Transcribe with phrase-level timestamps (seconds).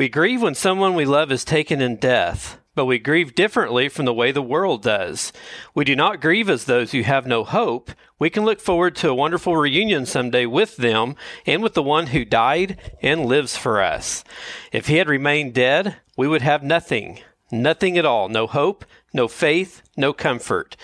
[0.00, 4.06] We grieve when someone we love is taken in death, but we grieve differently from
[4.06, 5.30] the way the world does.
[5.74, 7.90] We do not grieve as those who have no hope.
[8.18, 12.06] We can look forward to a wonderful reunion someday with them and with the one
[12.06, 14.24] who died and lives for us.
[14.72, 17.20] If he had remained dead, we would have nothing,
[17.52, 20.78] nothing at all, no hope, no faith, no comfort.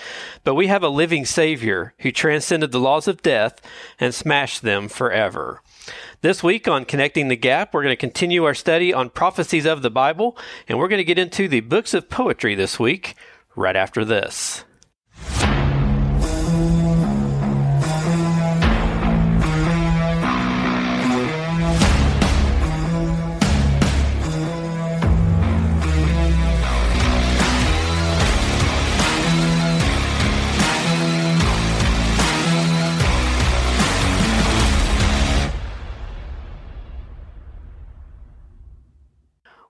[0.45, 3.63] But we have a living Savior who transcended the laws of death
[3.99, 5.63] and smashed them forever.
[6.21, 9.83] This week on Connecting the Gap, we're going to continue our study on prophecies of
[9.83, 10.37] the Bible,
[10.69, 13.15] and we're going to get into the books of poetry this week,
[13.55, 14.66] right after this.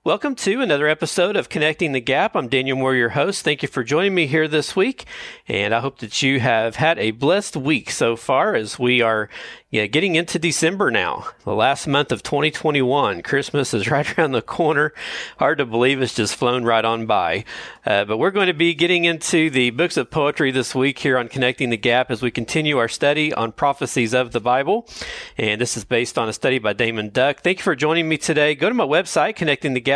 [0.06, 2.36] Welcome to another episode of Connecting the Gap.
[2.36, 3.42] I'm Daniel Moore, your host.
[3.42, 5.04] Thank you for joining me here this week.
[5.48, 9.28] And I hope that you have had a blessed week so far as we are
[9.68, 13.20] yeah, getting into December now, the last month of 2021.
[13.22, 14.94] Christmas is right around the corner.
[15.38, 17.44] Hard to believe it's just flown right on by.
[17.84, 21.18] Uh, but we're going to be getting into the books of poetry this week here
[21.18, 24.88] on Connecting the Gap as we continue our study on prophecies of the Bible.
[25.36, 27.40] And this is based on a study by Damon Duck.
[27.40, 28.54] Thank you for joining me today.
[28.54, 29.34] Go to my website,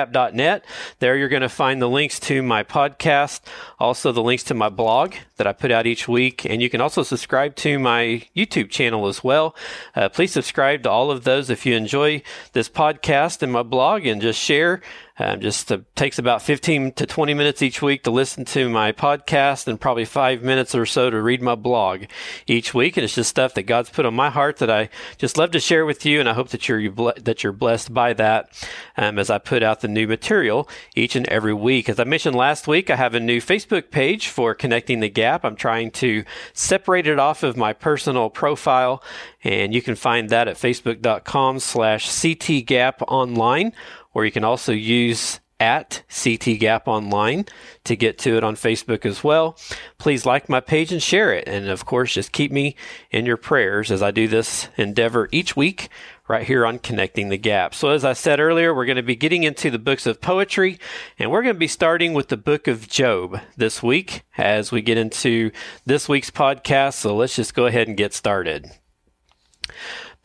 [0.01, 0.65] connectingthegap.net.
[0.99, 3.41] There you're going to find the links to my podcast,
[3.79, 6.45] also the links to my blog that I put out each week.
[6.45, 9.55] And you can also subscribe to my YouTube channel as well.
[9.95, 14.07] Uh, please subscribe to all of those if you enjoy this podcast and my blog
[14.07, 14.81] and just share
[15.21, 19.69] um, just takes about 15 to 20 minutes each week to listen to my podcast
[19.69, 22.05] and probably five minutes or so to read my blog
[22.47, 22.97] each week.
[22.97, 25.61] And it's just stuff that God's put on my heart that I just love to
[25.61, 26.21] share with you.
[26.21, 29.83] And I hope that you're, that you're blessed by that um, as I put out
[29.83, 31.91] the new material each and every week.
[31.91, 35.45] As I mentioned last week, I have a new Facebook page for Connecting the Gap.
[35.45, 39.03] I'm trying to separate it off of my personal profile
[39.43, 43.73] and you can find that at facebook.com slash ctgaponline
[44.15, 47.45] or you can also use at CT Gap Online
[47.85, 49.59] to get to it on Facebook as well.
[49.99, 51.47] Please like my page and share it.
[51.47, 52.75] And of course, just keep me
[53.11, 55.91] in your prayers as I do this endeavor each week
[56.27, 57.75] right here on Connecting the Gap.
[57.75, 60.79] So as I said earlier, we're going to be getting into the books of poetry
[61.19, 64.81] and we're going to be starting with the book of Job this week as we
[64.81, 65.51] get into
[65.85, 66.95] this week's podcast.
[66.95, 68.71] So let's just go ahead and get started.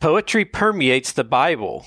[0.00, 1.86] Poetry permeates the Bible.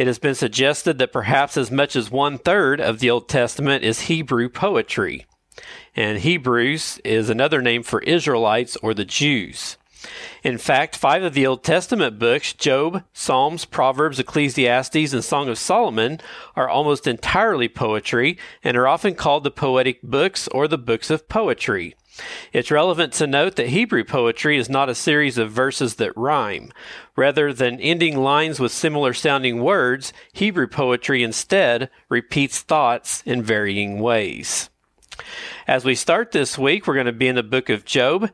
[0.00, 3.84] It has been suggested that perhaps as much as one third of the Old Testament
[3.84, 5.26] is Hebrew poetry.
[5.94, 9.76] And Hebrews is another name for Israelites or the Jews.
[10.42, 15.58] In fact, five of the Old Testament books, Job, Psalms, Proverbs, Ecclesiastes, and Song of
[15.58, 16.18] Solomon,
[16.56, 21.28] are almost entirely poetry and are often called the poetic books or the books of
[21.28, 21.94] poetry.
[22.52, 26.72] It's relevant to note that Hebrew poetry is not a series of verses that rhyme.
[27.16, 34.00] Rather than ending lines with similar sounding words, Hebrew poetry instead repeats thoughts in varying
[34.00, 34.70] ways.
[35.66, 38.30] As we start this week, we're going to be in the book of Job.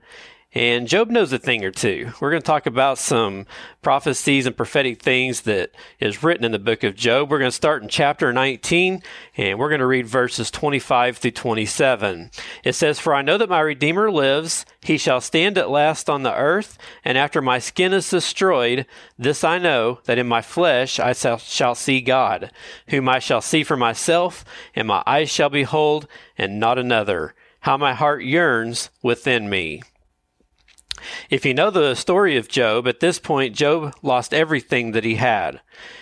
[0.56, 2.14] And Job knows a thing or two.
[2.18, 3.44] We're going to talk about some
[3.82, 7.30] prophecies and prophetic things that is written in the book of Job.
[7.30, 9.02] We're going to start in chapter 19
[9.36, 12.30] and we're going to read verses 25 through 27.
[12.64, 14.64] It says, For I know that my Redeemer lives.
[14.80, 16.78] He shall stand at last on the earth.
[17.04, 18.86] And after my skin is destroyed,
[19.18, 22.50] this I know, that in my flesh I shall see God,
[22.88, 24.42] whom I shall see for myself,
[24.74, 27.34] and my eyes shall behold, and not another.
[27.60, 29.82] How my heart yearns within me.
[31.30, 35.16] If you know the story of Job, at this point, Job lost everything that he
[35.16, 35.60] had.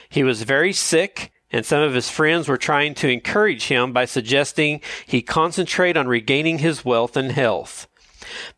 [0.09, 4.04] He was very sick, and some of his friends were trying to encourage him by
[4.04, 7.87] suggesting he concentrate on regaining his wealth and health.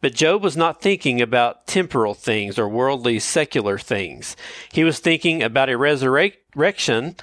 [0.01, 4.37] But Job was not thinking about temporal things or worldly secular things.
[4.73, 7.17] He was thinking about a resurrection,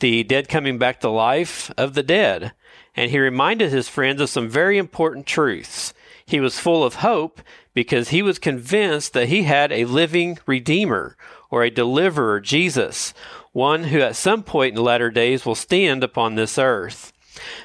[0.00, 2.52] the dead coming back to life of the dead.
[2.94, 5.92] And he reminded his friends of some very important truths.
[6.28, 7.40] He was full of hope
[7.72, 11.16] because he was convinced that he had a living Redeemer
[11.50, 13.14] or a deliverer, Jesus,
[13.52, 17.14] one who at some point in latter days will stand upon this earth.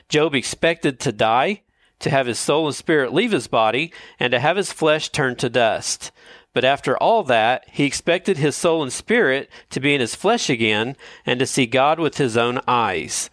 [0.08, 1.64] Job expected to die,
[2.00, 5.36] to have his soul and spirit leave his body, and to have his flesh turn
[5.36, 6.14] to dust.
[6.54, 10.50] But after all that, he expected his soul and spirit to be in his flesh
[10.50, 10.96] again
[11.26, 13.30] and to see God with his own eyes.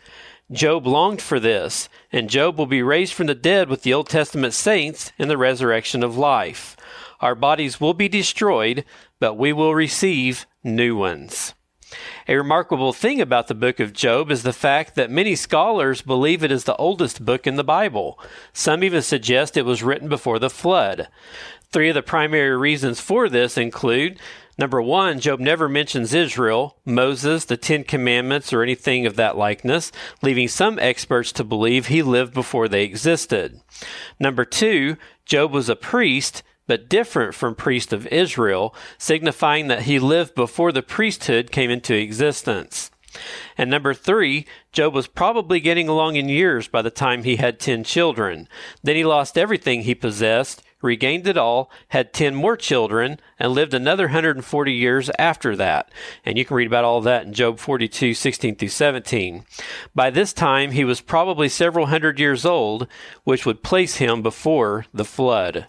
[0.52, 4.08] Job longed for this, and Job will be raised from the dead with the Old
[4.08, 6.76] Testament saints in the resurrection of life.
[7.20, 8.84] Our bodies will be destroyed,
[9.20, 11.54] but we will receive new ones.
[12.28, 16.42] A remarkable thing about the book of Job is the fact that many scholars believe
[16.42, 18.18] it is the oldest book in the Bible.
[18.52, 21.08] Some even suggest it was written before the flood.
[21.72, 24.18] Three of the primary reasons for this include
[24.60, 29.90] Number one, Job never mentions Israel, Moses, the Ten Commandments, or anything of that likeness,
[30.20, 33.62] leaving some experts to believe he lived before they existed.
[34.18, 39.98] Number two, Job was a priest, but different from priest of Israel, signifying that he
[39.98, 42.90] lived before the priesthood came into existence.
[43.56, 47.58] And number three, Job was probably getting along in years by the time he had
[47.58, 48.46] ten children.
[48.82, 53.74] Then he lost everything he possessed, regained it all, had 10 more children, and lived
[53.74, 55.90] another 140 years after that.
[56.24, 59.44] And you can read about all that in Job 42, 16 through 17.
[59.94, 62.86] By this time, he was probably several hundred years old,
[63.24, 65.66] which would place him before the flood.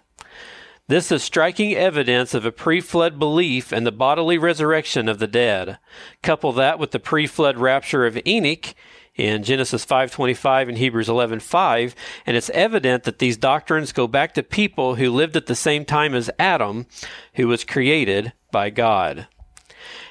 [0.88, 5.28] This is striking evidence of a pre flood belief in the bodily resurrection of the
[5.28, 5.78] dead.
[6.22, 8.76] Couple that with the pre flood rapture of Enoch,
[9.16, 14.44] in Genesis 5:25 and Hebrews 11:5, and it's evident that these doctrines go back to
[14.44, 16.88] people who lived at the same time as Adam,
[17.36, 19.28] who was created by God.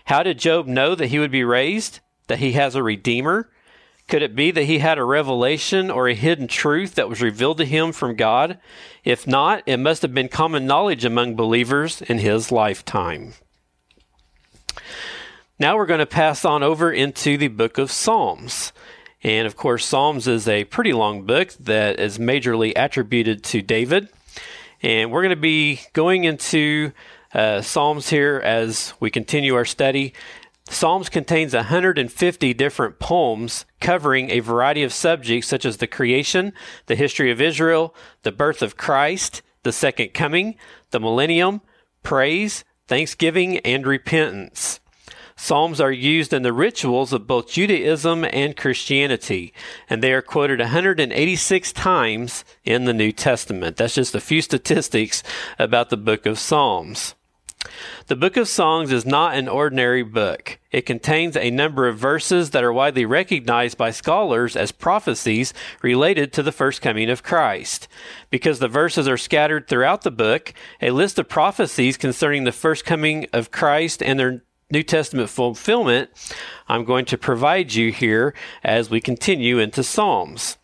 [0.04, 2.00] How did Job know that he would be raised?
[2.26, 3.50] That he has a redeemer?
[4.08, 7.58] Could it be that he had a revelation or a hidden truth that was revealed
[7.58, 8.58] to him from God?
[9.04, 13.34] If not, it must have been common knowledge among believers in his lifetime.
[15.60, 18.72] Now we're going to pass on over into the book of Psalms.
[19.22, 24.08] And of course, Psalms is a pretty long book that is majorly attributed to David.
[24.80, 26.92] And we're going to be going into
[27.34, 30.14] uh, Psalms here as we continue our study.
[30.70, 36.54] Psalms contains 150 different poems covering a variety of subjects such as the creation,
[36.86, 40.54] the history of Israel, the birth of Christ, the second coming,
[40.90, 41.60] the millennium,
[42.02, 44.79] praise, thanksgiving, and repentance.
[45.42, 49.54] Psalms are used in the rituals of both Judaism and Christianity,
[49.88, 53.78] and they are quoted 186 times in the New Testament.
[53.78, 55.22] That's just a few statistics
[55.58, 57.14] about the book of Psalms.
[58.08, 60.58] The book of Songs is not an ordinary book.
[60.72, 66.34] It contains a number of verses that are widely recognized by scholars as prophecies related
[66.34, 67.88] to the first coming of Christ.
[68.28, 70.52] Because the verses are scattered throughout the book,
[70.82, 76.10] a list of prophecies concerning the first coming of Christ and their New Testament fulfillment,
[76.68, 80.58] I'm going to provide you here as we continue into Psalms.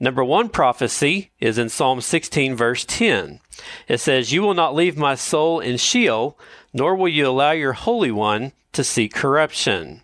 [0.00, 3.40] Number one prophecy is in Psalm 16, verse 10.
[3.86, 6.38] It says, You will not leave my soul in Sheol,
[6.72, 10.00] nor will you allow your Holy One to see corruption.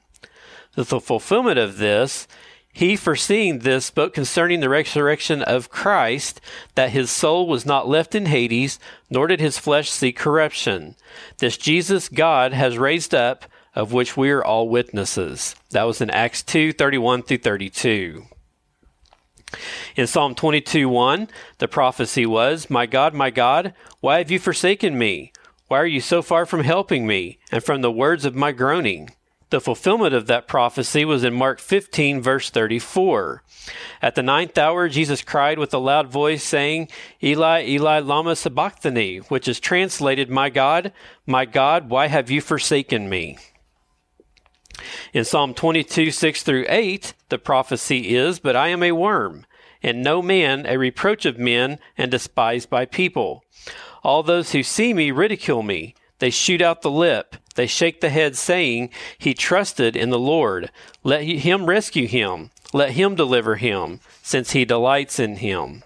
[0.74, 2.28] The fulfillment of this
[2.78, 6.40] he, foreseeing this, spoke concerning the resurrection of Christ,
[6.76, 8.78] that his soul was not left in Hades,
[9.10, 10.94] nor did his flesh see corruption.
[11.38, 15.56] This Jesus God has raised up, of which we are all witnesses.
[15.72, 18.26] That was in Acts 2 31 through 32.
[19.96, 21.28] In Psalm 22 1,
[21.58, 25.32] the prophecy was, My God, my God, why have you forsaken me?
[25.66, 29.10] Why are you so far from helping me, and from the words of my groaning?
[29.50, 33.42] The fulfillment of that prophecy was in Mark 15, verse 34.
[34.02, 36.88] At the ninth hour, Jesus cried with a loud voice, saying,
[37.22, 40.92] Eli, Eli, Lama Sabachthani, which is translated, My God,
[41.26, 43.38] my God, why have you forsaken me?
[45.14, 49.46] In Psalm 22, 6 through 8, the prophecy is, But I am a worm,
[49.82, 53.42] and no man, a reproach of men, and despised by people.
[54.02, 55.94] All those who see me ridicule me.
[56.18, 57.36] They shoot out the lip.
[57.58, 60.70] They shake the head, saying, He trusted in the Lord.
[61.02, 62.50] Let him rescue him.
[62.72, 65.82] Let him deliver him, since he delights in him.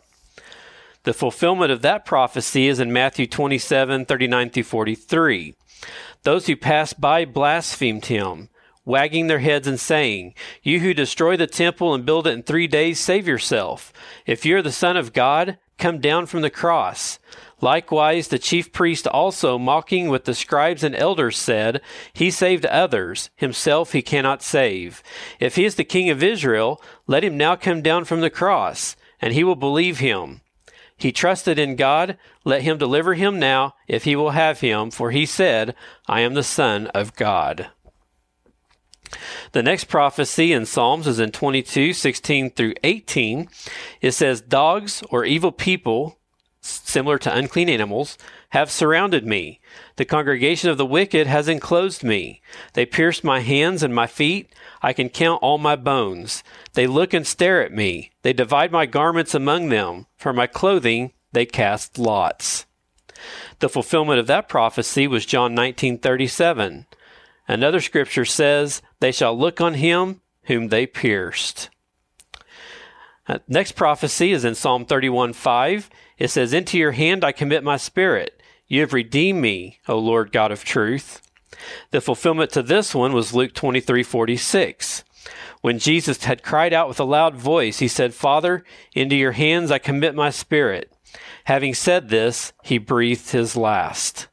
[1.04, 5.54] The fulfillment of that prophecy is in Matthew 27 39 through 43.
[6.24, 8.50] Those who passed by blasphemed him,
[8.84, 12.66] wagging their heads and saying, You who destroy the temple and build it in three
[12.66, 13.94] days, save yourself.
[14.26, 17.18] If you are the Son of God, come down from the cross.
[17.62, 21.80] Likewise, the chief priest also, mocking with the scribes and elders, said,
[22.12, 25.00] He saved others, himself he cannot save.
[25.38, 28.96] If he is the king of Israel, let him now come down from the cross,
[29.20, 30.40] and he will believe him.
[30.96, 35.12] He trusted in God, let him deliver him now, if he will have him, for
[35.12, 35.76] he said,
[36.08, 37.68] I am the Son of God.
[39.52, 43.48] The next prophecy in Psalms is in 22, 16 through 18.
[44.00, 46.18] It says, Dogs or evil people
[46.62, 48.16] similar to unclean animals,
[48.50, 49.60] have surrounded me.
[49.96, 52.40] The congregation of the wicked has enclosed me.
[52.74, 54.52] They pierced my hands and my feet.
[54.80, 56.42] I can count all my bones.
[56.74, 58.10] They look and stare at me.
[58.22, 60.06] They divide my garments among them.
[60.16, 62.66] For my clothing they cast lots.
[63.58, 66.86] The fulfillment of that prophecy was John 19:37.
[67.48, 71.70] Another scripture says, They shall look on him whom they pierced.
[73.28, 75.90] Uh, next prophecy is in Psalm 31 5.
[76.18, 78.40] It says, Into your hand I commit my spirit.
[78.66, 81.20] You have redeemed me, O Lord God of truth.
[81.90, 85.04] The fulfillment to this one was Luke 23 46.
[85.60, 88.64] When Jesus had cried out with a loud voice, he said, Father,
[88.94, 90.92] into your hands I commit my spirit.
[91.44, 94.26] Having said this, he breathed his last.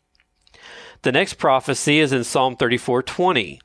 [1.04, 3.60] The next prophecy is in Psalm 34:20.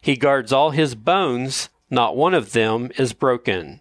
[0.00, 3.80] He guards all his bones, not one of them is broken.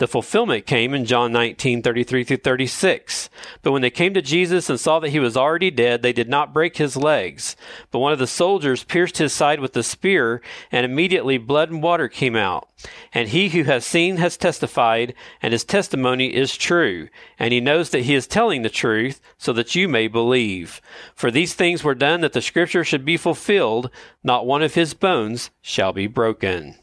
[0.00, 3.28] The fulfillment came in John 19, 33 through 36.
[3.60, 6.26] But when they came to Jesus and saw that he was already dead, they did
[6.26, 7.54] not break his legs.
[7.90, 10.40] But one of the soldiers pierced his side with a spear,
[10.72, 12.66] and immediately blood and water came out.
[13.12, 17.10] And he who has seen has testified, and his testimony is true.
[17.38, 20.80] And he knows that he is telling the truth, so that you may believe.
[21.14, 23.90] For these things were done that the scripture should be fulfilled,
[24.24, 26.76] not one of his bones shall be broken.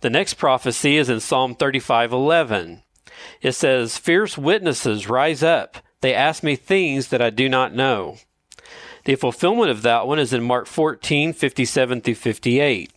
[0.00, 2.82] The next prophecy is in Psalm 35:11.
[3.42, 5.78] It says, "Fierce witnesses rise up.
[6.00, 8.18] They ask me things that I do not know."
[9.04, 12.90] The fulfillment of that one is in Mark 14:57 through 58.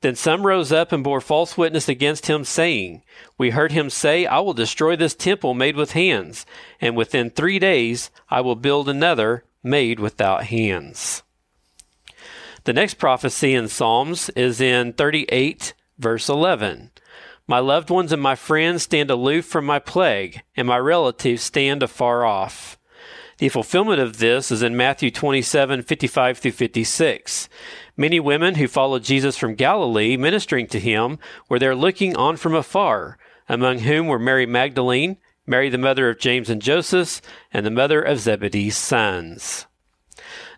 [0.00, 3.02] Then some rose up and bore false witness against him, saying,
[3.36, 6.46] We heard him say, I will destroy this temple made with hands,
[6.80, 11.24] and within three days I will build another made without hands.
[12.64, 16.90] The next prophecy in Psalms is in 38 Verse 11
[17.46, 21.82] My loved ones and my friends stand aloof from my plague, and my relatives stand
[21.82, 22.78] afar off.
[23.38, 27.48] The fulfillment of this is in Matthew 27 55 through 56.
[27.96, 32.54] Many women who followed Jesus from Galilee, ministering to him, were there looking on from
[32.54, 37.70] afar, among whom were Mary Magdalene, Mary the mother of James and Joseph, and the
[37.70, 39.66] mother of Zebedee's sons.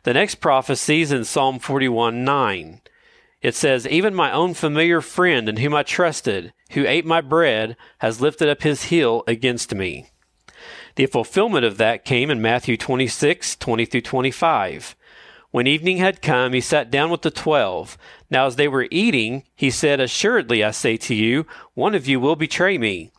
[0.02, 2.80] The next prophecy is in Psalm 41 9.
[3.42, 7.76] It says, Even my own familiar friend in whom I trusted, who ate my bread,
[7.98, 10.10] has lifted up his heel against me.
[10.96, 14.96] The fulfillment of that came in Matthew 26, 20 through 25.
[15.50, 17.98] When evening had come, he sat down with the twelve.
[18.30, 21.44] Now, as they were eating, he said, Assuredly, I say to you,
[21.74, 23.10] one of you will betray me.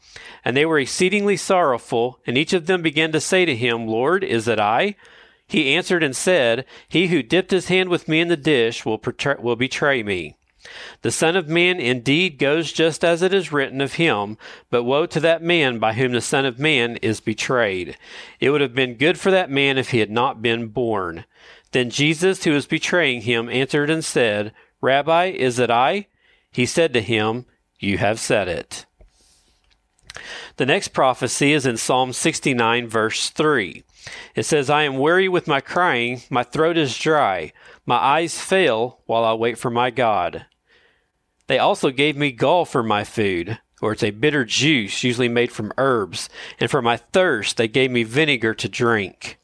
[0.45, 4.23] And they were exceedingly sorrowful, and each of them began to say to him, Lord,
[4.23, 4.95] is it I?
[5.51, 9.01] He answered and said, He who dipped his hand with me in the dish will,
[9.39, 10.37] will betray me.
[11.01, 14.37] The Son of Man indeed goes just as it is written of him,
[14.69, 17.97] but woe to that man by whom the Son of Man is betrayed.
[18.39, 21.25] It would have been good for that man if he had not been born.
[21.73, 26.07] Then Judas, who was betraying him, answered and said, Rabbi, is it I?
[26.53, 27.45] He said to him,
[27.77, 28.85] You have said it.
[30.55, 33.83] The next prophecy is in Psalm 69, verse 3.
[34.35, 37.53] It says, I am weary with my crying, my throat is dry,
[37.85, 40.45] my eyes fail while I wait for my God.
[41.47, 45.51] They also gave me gall for my food, or it's a bitter juice usually made
[45.51, 49.37] from herbs, and for my thirst they gave me vinegar to drink.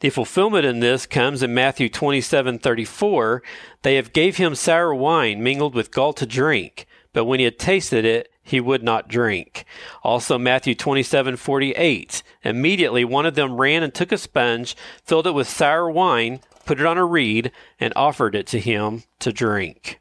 [0.00, 3.42] The fulfillment in this comes in Matthew 27:34.
[3.82, 7.58] They have gave him sour wine mingled with gall to drink, but when he had
[7.58, 9.64] tasted it, he would not drink.
[10.02, 12.22] Also Matthew 27:48.
[12.42, 16.80] Immediately one of them ran and took a sponge, filled it with sour wine, put
[16.80, 20.00] it on a reed, and offered it to him to drink.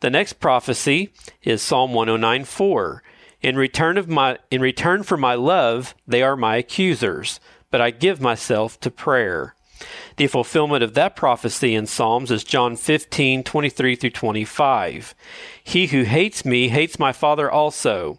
[0.00, 3.02] The next prophecy is Psalm 109:4.
[3.40, 7.90] In return of my in return for my love, they are my accusers, but I
[7.90, 9.54] give myself to prayer.
[10.16, 15.14] The fulfillment of that prophecy in Psalms is John 15, 23 through 25.
[15.62, 18.18] He who hates me hates my Father also.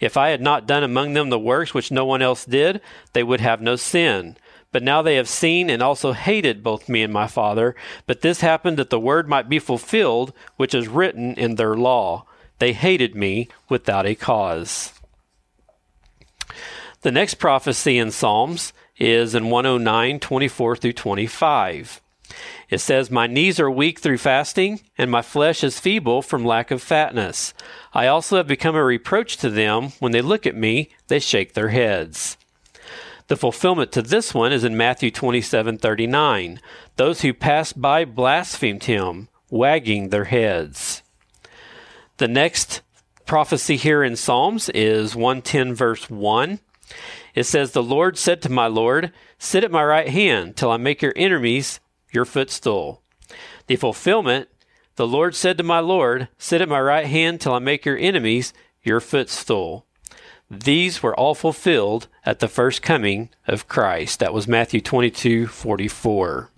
[0.00, 2.80] If I had not done among them the works which no one else did,
[3.12, 4.36] they would have no sin.
[4.72, 7.74] But now they have seen and also hated both me and my Father.
[8.06, 12.24] But this happened that the word might be fulfilled, which is written in their law.
[12.58, 14.92] They hated me without a cause.
[17.02, 22.00] The next prophecy in Psalms is in 109, 24 through 25.
[22.68, 26.70] It says, My knees are weak through fasting, and my flesh is feeble from lack
[26.70, 27.52] of fatness.
[27.92, 29.92] I also have become a reproach to them.
[29.98, 32.36] When they look at me, they shake their heads.
[33.26, 36.60] The fulfillment to this one is in Matthew 27 39.
[36.96, 41.02] Those who passed by blasphemed him, wagging their heads.
[42.18, 42.82] The next
[43.26, 46.60] prophecy here in Psalms is 110, verse 1.
[47.34, 50.76] It says, The Lord said to my Lord, Sit at my right hand till I
[50.76, 51.80] make your enemies
[52.12, 53.02] your footstool.
[53.66, 54.48] The fulfillment,
[54.96, 57.96] the Lord said to my Lord, Sit at my right hand till I make your
[57.96, 59.86] enemies your footstool.
[60.50, 64.18] These were all fulfilled at the first coming of Christ.
[64.18, 66.50] That was Matthew 22 44.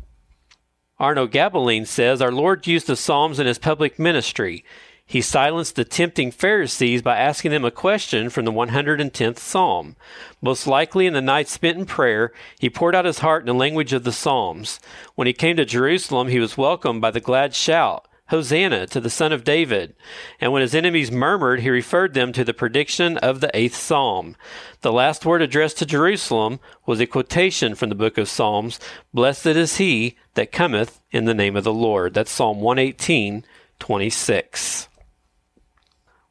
[0.98, 4.64] Arno Gaebelein says Our Lord used the Psalms in his public ministry.
[5.06, 9.96] He silenced the tempting Pharisees by asking them a question from the 110th Psalm.
[10.40, 13.54] Most likely in the night spent in prayer, he poured out his heart in the
[13.54, 14.80] language of the Psalms.
[15.14, 19.10] When he came to Jerusalem, he was welcomed by the glad shout, Hosanna to the
[19.10, 19.94] Son of David.
[20.40, 24.34] And when his enemies murmured, he referred them to the prediction of the eighth Psalm.
[24.80, 28.80] The last word addressed to Jerusalem was a quotation from the book of Psalms
[29.12, 32.14] Blessed is he that cometh in the name of the Lord.
[32.14, 33.44] That's Psalm 118,
[33.78, 34.88] 26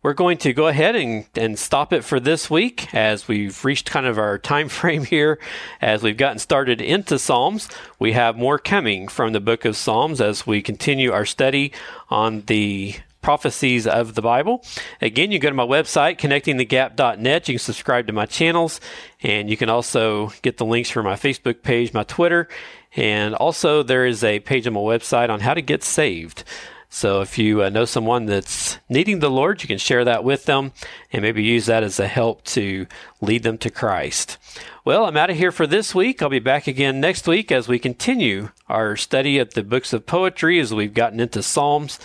[0.03, 3.91] we're going to go ahead and, and stop it for this week as we've reached
[3.91, 5.39] kind of our time frame here.
[5.79, 10.19] As we've gotten started into psalms we have more coming from the book of psalms
[10.19, 11.71] as we continue our study
[12.09, 14.63] on the prophecies of the bible.
[14.99, 18.81] Again you go to my website connectingthegap.net you can subscribe to my channels
[19.21, 22.47] and you can also get the links for my facebook page my twitter
[22.95, 26.43] and also there is a page on my website on how to get saved
[26.93, 30.43] so if you uh, know someone that's needing the Lord, you can share that with
[30.43, 30.73] them
[31.13, 32.85] and maybe use that as a help to
[33.21, 34.37] lead them to Christ.
[34.83, 36.21] Well, I'm out of here for this week.
[36.21, 40.05] I'll be back again next week as we continue our study of the books of
[40.05, 41.97] poetry as we've gotten into Psalms.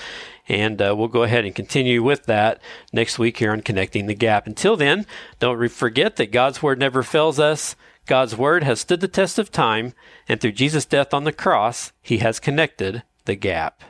[0.48, 2.60] And uh, we'll go ahead and continue with that
[2.92, 4.46] next week here on Connecting the Gap.
[4.46, 5.04] Until then,
[5.40, 7.74] don't forget that God's Word never fails us.
[8.06, 9.94] God's Word has stood the test of time,
[10.28, 13.82] and through Jesus' death on the cross, He has connected the gap.